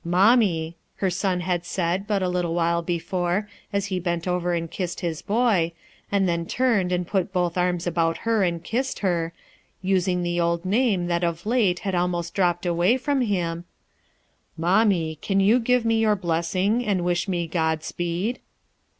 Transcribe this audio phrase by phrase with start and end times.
[0.03, 4.71] "Mommie," her son had said but a little while before as he bent over and
[4.71, 5.71] kissed his boy,
[6.11, 9.31] and then turned and put both arms about her and kissed her,
[9.83, 13.63] using the old name that of late had almost dropped away from him:—
[14.57, 18.39] "Mommie, can you give me your blessing and wish me Godspeed?"